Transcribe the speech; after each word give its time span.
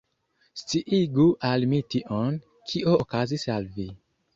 Sciigu 0.61 1.27
al 1.51 1.67
mi 1.75 1.83
tion, 1.95 2.43
kio 2.71 2.99
okazis 3.07 3.51
al 3.61 3.75
vi. 3.81 3.93